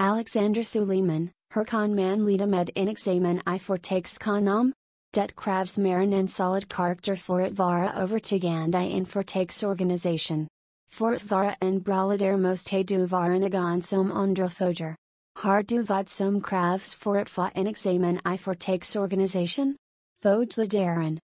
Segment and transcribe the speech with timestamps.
[0.00, 4.72] Alexander Suliman, her Herkan man lida med in examen i for takes kanam?
[5.12, 10.48] Det kravs marin en solid character for it vara overtigand i in for takes organization.
[10.88, 14.96] Fort vara en bralader most he du varanagan som underfoger.
[15.36, 19.76] Har du vad som kravs for it fa in examen i for takes organization?
[20.24, 21.20] Fojladaren.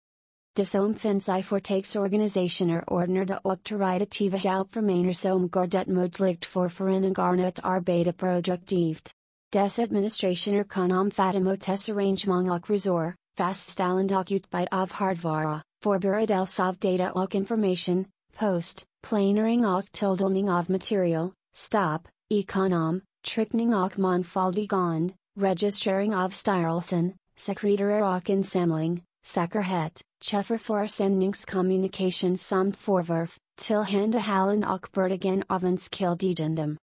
[0.62, 7.58] Som finns i takes organisationer ordner de operativa hjälpvermaner som gordet möjligt för föreningarna att
[7.62, 9.10] arbeta produktivt.
[9.52, 17.12] Des administrationer kan fatima arrangement och resor, fastställand och utbyte av hardvara, förberedelse av data
[17.12, 18.04] och information,
[18.38, 23.00] post, planering och tilldelning av material, stop, ekonom,
[23.34, 34.88] trickning och mångfaldigande, registrering av styrelsen, sekretarier och insamling, säkerhet, Chefferforsändningskommunikation samt förvärv, tillhandahållen och
[34.92, 36.76] bertigen avunskildigandum.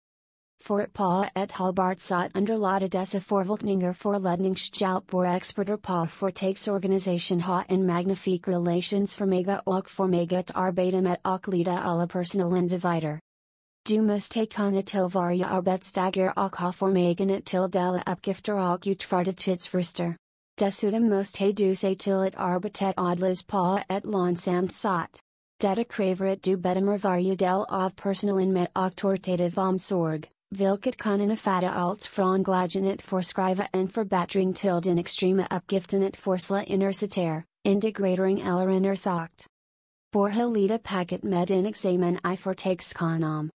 [0.65, 9.17] Fortpa et halbartsat underlada dessa förvaltningar förledningshjälp och experter på företagsorganisation ha en magnifik relations
[9.17, 13.20] förmåga och förmåga att arbeta med och leda alla personal individer.
[13.89, 20.17] Du måste kunna tillvarata arbetsdagar och ha att tilldela uppgifter och utfärda tidsfrister.
[20.61, 25.19] Dessutom måste du se till att arbetet odlas på ett långsamt sätt.
[25.61, 25.84] Detta
[26.33, 32.42] att du bedömer varje del av personalen med auktoritativ omsorg, vilket kan innefatta allt från
[32.42, 39.47] glädjen att förskriva en förbättring till den extrema uppgiften att forsla universitär, integrering eller intersagt.
[40.12, 43.50] Borhelida packet med en examen i förtagskonam.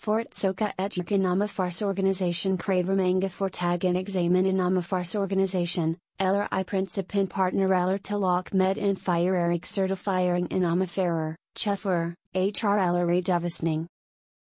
[0.00, 7.26] Fort soka et ekonoma farsorganisation kräver manga fortag en examen inama farsorganisation, eller i principin
[7.26, 13.88] partner eller tilak med en firerig certifiering inama fairer, chuffer, HR eller redovisning.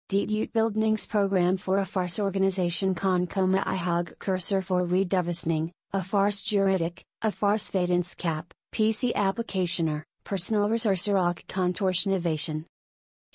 [0.09, 6.51] Det utbildningsprogram for a farce organisation kan komma i hog cursor for redovisning, a fars
[6.51, 12.65] juridic, a fars vetenskap, PC applicationer, personal resourcer och contortionivation.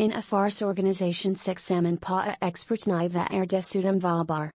[0.00, 4.50] In a farsorganisation sexamen pa a expertniva er desudum valbar.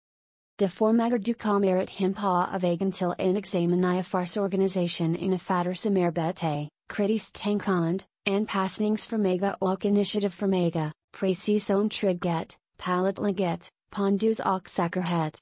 [0.62, 5.32] De formager du kommer him pa av egen till en examen i a farsorganisation in
[5.32, 14.68] a fader samarbete, kritis tankond, and passningsförmåga och initiativförmåga, precis som trygghet, palattlighet, pondus och
[14.68, 15.38] säkerhet.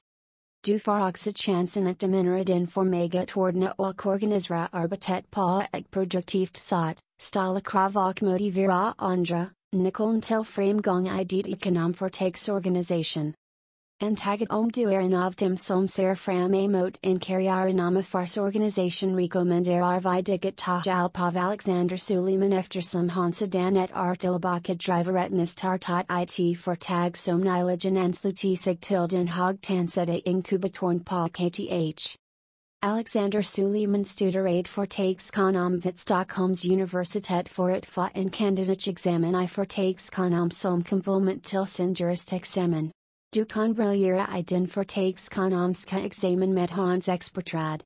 [0.65, 5.91] Du får också chansen att diminera din förmåga att ordna och organisera arbetet på ett
[5.91, 9.45] produktivt sätt, ställa krav och motivera andra,
[9.75, 13.33] Nicole till framgång i det ekonomförtagsorganisation.
[13.33, 13.40] Antaget om
[14.01, 20.21] du är en av dem som ser fram emot en karriär inom farsorganisation rekommenderar vi
[20.21, 26.59] diget ta hjälp av Alexander Suliman eftersom han sedan ett är tillbaka driveretnes tartat it
[26.59, 32.17] for tag som nyligen anslutit sig till den högtansade inkubatorn på KTH.
[32.85, 39.65] Alexander Suliman studerade for förtagsekonom vid Stockholms universitet för att få en kandidatexamen i for
[39.65, 42.91] förtagsekonom som komplement till sin juristikexamen.
[43.33, 47.79] Du kan briljera i den förtagsekonomska examen med hans expertrad.